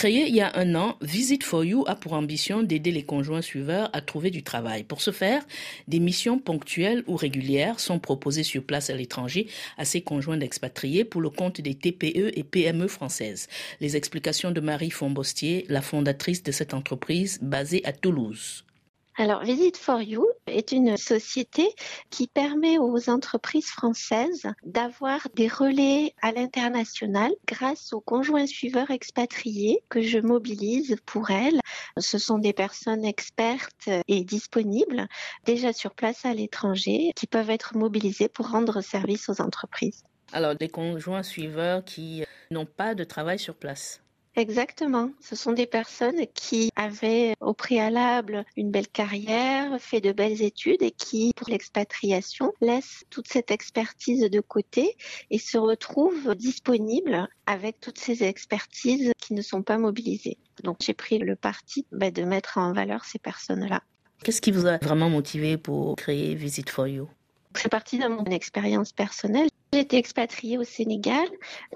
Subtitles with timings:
[0.00, 3.42] Créé il y a un an, Visit for You a pour ambition d'aider les conjoints
[3.42, 4.82] suiveurs à trouver du travail.
[4.82, 5.42] Pour ce faire,
[5.88, 11.04] des missions ponctuelles ou régulières sont proposées sur place à l'étranger à ces conjoints d'expatriés
[11.04, 13.46] pour le compte des TPE et PME françaises.
[13.82, 18.64] Les explications de Marie Fombostier, la fondatrice de cette entreprise basée à Toulouse.
[19.20, 21.68] Alors, Visit for You est une société
[22.08, 29.84] qui permet aux entreprises françaises d'avoir des relais à l'international grâce aux conjoints suiveurs expatriés
[29.90, 31.60] que je mobilise pour elles.
[31.98, 35.06] Ce sont des personnes expertes et disponibles
[35.44, 40.02] déjà sur place à l'étranger qui peuvent être mobilisées pour rendre service aux entreprises.
[40.32, 44.00] Alors, des conjoints suiveurs qui n'ont pas de travail sur place.
[44.36, 45.10] Exactement.
[45.20, 50.82] Ce sont des personnes qui avaient au préalable une belle carrière, fait de belles études
[50.82, 54.96] et qui, pour l'expatriation, laissent toute cette expertise de côté
[55.30, 60.38] et se retrouvent disponibles avec toutes ces expertises qui ne sont pas mobilisées.
[60.62, 63.82] Donc j'ai pris le parti bah, de mettre en valeur ces personnes-là.
[64.22, 67.08] Qu'est-ce qui vous a vraiment motivé pour créer Visit for You?
[67.56, 69.48] C'est parti de mon expérience personnelle.
[69.72, 71.26] J'ai été expatriée au Sénégal.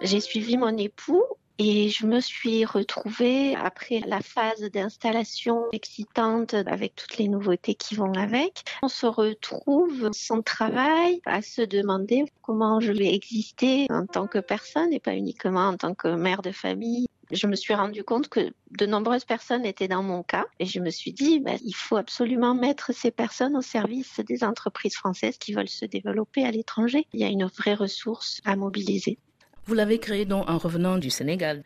[0.02, 1.24] J'ai suivi mon époux
[1.58, 7.94] et je me suis retrouvée après la phase d'installation excitante avec toutes les nouveautés qui
[7.94, 8.64] vont avec.
[8.82, 14.38] On se retrouve sans travail à se demander comment je vais exister en tant que
[14.38, 17.06] personne et pas uniquement en tant que mère de famille.
[17.30, 20.80] Je me suis rendu compte que de nombreuses personnes étaient dans mon cas et je
[20.80, 25.38] me suis dit, ben, il faut absolument mettre ces personnes au service des entreprises françaises
[25.38, 27.06] qui veulent se développer à l'étranger.
[27.12, 29.18] Il y a une vraie ressource à mobiliser.
[29.66, 31.64] Vous l'avez créé donc en revenant du Sénégal.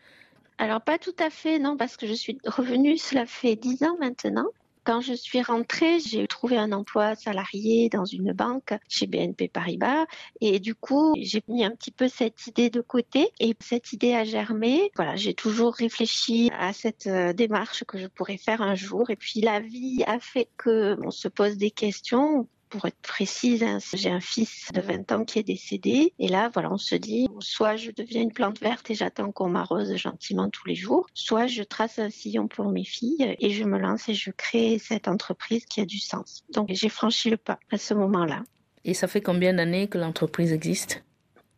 [0.57, 3.97] Alors pas tout à fait, non, parce que je suis revenue, cela fait dix ans
[3.99, 4.47] maintenant.
[4.85, 10.05] Quand je suis rentrée, j'ai trouvé un emploi salarié dans une banque chez BNP Paribas.
[10.41, 13.29] Et du coup, j'ai mis un petit peu cette idée de côté.
[13.39, 14.89] Et cette idée a germé.
[14.95, 19.09] Voilà, j'ai toujours réfléchi à cette euh, démarche que je pourrais faire un jour.
[19.11, 23.63] Et puis la vie a fait que on se pose des questions pour être précise,
[23.63, 26.13] hein, j'ai un fils de 20 ans qui est décédé.
[26.19, 29.49] Et là, voilà, on se dit, soit je deviens une plante verte et j'attends qu'on
[29.49, 33.63] m'arrose gentiment tous les jours, soit je trace un sillon pour mes filles et je
[33.63, 36.43] me lance et je crée cette entreprise qui a du sens.
[36.49, 38.43] Donc, j'ai franchi le pas à ce moment-là.
[38.85, 41.03] Et ça fait combien d'années que l'entreprise existe?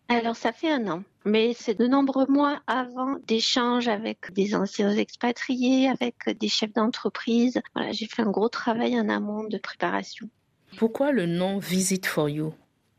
[0.08, 4.92] Alors ça fait un an, mais c'est de nombreux mois avant d'échanges avec des anciens
[4.92, 7.62] expatriés, avec des chefs d'entreprise.
[7.74, 10.30] Voilà, j'ai fait un gros travail en amont de préparation.
[10.78, 12.54] Pourquoi le nom Visit for You?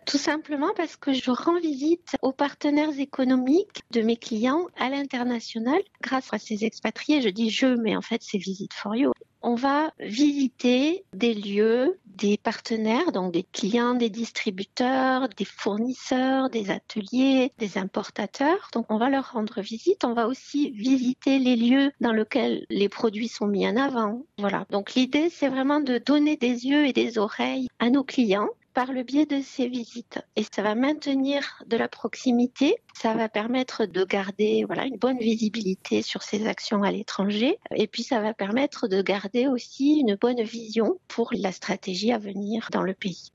[0.04, 5.80] Tout simplement parce que je rends visite aux partenaires économiques de mes clients à l'international
[6.02, 7.22] grâce à ces expatriés.
[7.22, 9.12] Je dis je, mais en fait c'est Visit for You.
[9.42, 16.70] On va visiter des lieux, des partenaires, donc des clients, des distributeurs, des fournisseurs, des
[16.70, 18.70] ateliers, des importateurs.
[18.72, 20.04] Donc on va leur rendre visite.
[20.04, 24.24] On va aussi visiter les lieux dans lesquels les produits sont mis en avant.
[24.38, 24.64] Voilà.
[24.70, 28.92] Donc l'idée c'est vraiment de donner des yeux et des oreilles à nos clients par
[28.92, 30.20] le biais de ces visites.
[30.36, 35.18] Et ça va maintenir de la proximité, ça va permettre de garder voilà, une bonne
[35.18, 40.16] visibilité sur ces actions à l'étranger, et puis ça va permettre de garder aussi une
[40.16, 43.32] bonne vision pour la stratégie à venir dans le pays.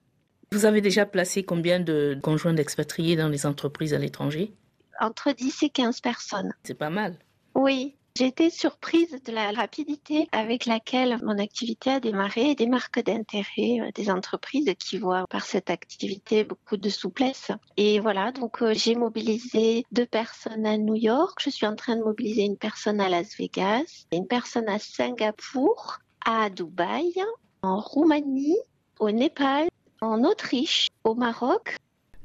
[0.51, 4.53] Vous avez déjà placé combien de conjoints d'expatriés dans les entreprises à l'étranger?
[4.99, 6.53] Entre 10 et 15 personnes.
[6.63, 7.17] C'est pas mal.
[7.53, 12.65] Oui, j'ai été surprise de la rapidité avec laquelle mon activité a démarré et des
[12.65, 17.51] marques d'intérêt euh, des entreprises qui voient par cette activité beaucoup de souplesse.
[17.75, 21.37] Et voilà, donc euh, j'ai mobilisé deux personnes à New York.
[21.39, 25.99] Je suis en train de mobiliser une personne à Las Vegas, une personne à Singapour,
[26.25, 27.13] à Dubaï,
[27.61, 28.57] en Roumanie,
[28.99, 29.67] au Népal,
[30.01, 31.75] en Autriche, au Maroc,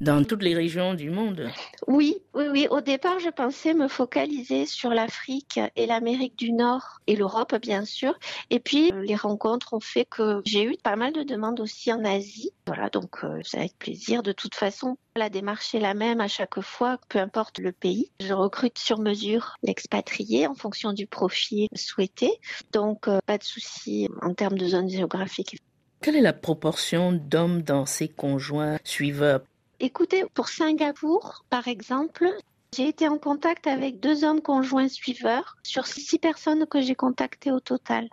[0.03, 1.49] dans toutes les régions du monde.
[1.87, 2.67] Oui, oui, oui.
[2.69, 7.85] Au départ, je pensais me focaliser sur l'Afrique et l'Amérique du Nord et l'Europe, bien
[7.85, 8.13] sûr.
[8.49, 11.91] Et puis, euh, les rencontres ont fait que j'ai eu pas mal de demandes aussi
[11.91, 12.51] en Asie.
[12.67, 14.23] Voilà, donc euh, c'est avec plaisir.
[14.23, 18.11] De toute façon, la démarche est la même à chaque fois, peu importe le pays.
[18.19, 22.29] Je recrute sur mesure l'expatrié en fonction du profil souhaité.
[22.73, 25.57] Donc, euh, pas de souci en termes de zone géographique.
[26.01, 29.39] Quelle est la proportion d'hommes dans ces conjoints suiveurs?
[29.85, 32.25] Écoutez, pour Singapour, par exemple,
[32.73, 37.51] j'ai été en contact avec deux hommes conjoints suiveurs sur six personnes que j'ai contactées
[37.51, 38.07] au total.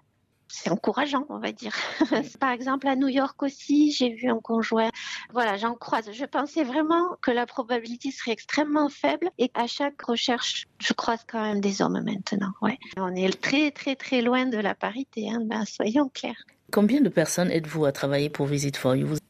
[0.48, 1.72] C'est encourageant, on va dire.
[2.40, 4.90] Par exemple, à New York aussi, j'ai vu un conjoint.
[5.32, 6.10] Voilà, j'en croise.
[6.10, 11.24] Je pensais vraiment que la probabilité serait extrêmement faible et à chaque recherche, je croise
[11.30, 12.50] quand même des hommes maintenant.
[12.62, 12.78] Ouais.
[12.96, 15.38] On est très, très, très loin de la parité, hein.
[15.44, 16.42] ben, soyons clairs.
[16.72, 19.20] Combien de personnes êtes-vous à travailler pour Visit for You?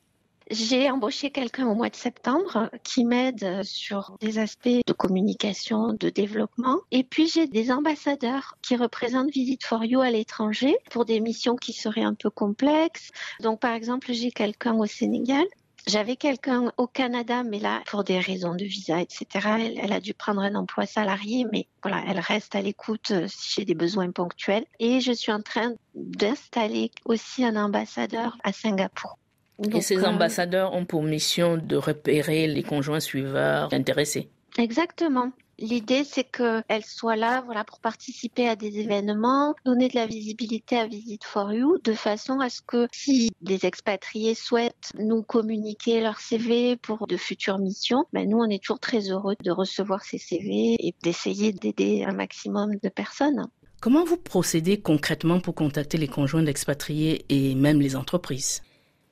[0.50, 6.10] J'ai embauché quelqu'un au mois de septembre qui m'aide sur des aspects de communication, de
[6.10, 6.80] développement.
[6.90, 11.54] Et puis j'ai des ambassadeurs qui représentent Visit for You à l'étranger pour des missions
[11.54, 13.10] qui seraient un peu complexes.
[13.40, 15.46] Donc par exemple, j'ai quelqu'un au Sénégal
[15.86, 19.26] j'avais quelqu'un au Canada, mais là, pour des raisons de visa, etc.,
[19.58, 23.26] elle, elle, a dû prendre un emploi salarié, mais voilà, elle reste à l'écoute euh,
[23.28, 24.66] si j'ai des besoins ponctuels.
[24.78, 29.19] Et je suis en train d'installer aussi un ambassadeur à Singapour.
[29.60, 34.30] Donc, Et ces euh, ambassadeurs ont pour mission de repérer les conjoints suiveurs intéressés.
[34.58, 35.32] Exactement.
[35.60, 40.78] L'idée, c'est qu'elle soit là, voilà, pour participer à des événements, donner de la visibilité
[40.78, 46.00] à Visit for You, de façon à ce que si des expatriés souhaitent nous communiquer
[46.00, 50.02] leur CV pour de futures missions, ben nous, on est toujours très heureux de recevoir
[50.02, 53.46] ces CV et d'essayer d'aider un maximum de personnes.
[53.82, 58.62] Comment vous procédez concrètement pour contacter les conjoints d'expatriés et même les entreprises?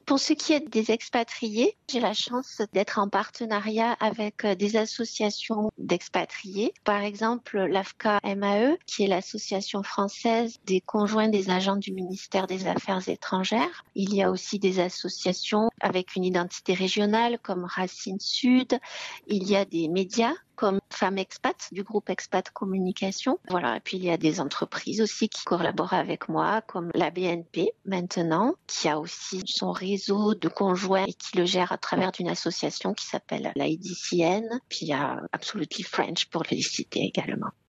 [0.08, 4.78] Pour ce qui est des expatriés, j'ai la chance d'être en partenariat avec euh, des
[4.78, 6.72] associations d'expatriés.
[6.82, 12.66] Par exemple, l'AFCA MAE, qui est l'association française des conjoints des agents du ministère des
[12.66, 13.84] Affaires étrangères.
[13.94, 18.78] Il y a aussi des associations avec une identité régionale comme Racine Sud.
[19.26, 23.38] Il y a des médias comme Femmes Expat du groupe Expat Communication.
[23.48, 23.76] Voilà.
[23.76, 27.70] Et puis il y a des entreprises aussi qui collaborent avec moi, comme la BNP
[27.84, 32.28] maintenant, qui a aussi son réseau de conjoints et qui le gère à travers d'une
[32.28, 33.64] association qui s'appelle la
[34.68, 37.50] Puis il y a Absolutely French pour le citer également.